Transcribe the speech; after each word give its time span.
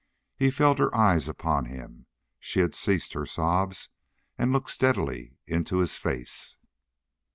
He 0.35 0.49
felt 0.49 0.79
her 0.79 0.91
eyes 0.97 1.29
upon 1.29 1.65
him; 1.65 2.07
she 2.39 2.61
had 2.61 2.73
ceased 2.73 3.13
her 3.13 3.27
sobs, 3.27 3.89
and 4.35 4.51
looked 4.51 4.71
steadily 4.71 5.37
into 5.45 5.77
his 5.77 5.99
face. 5.99 6.57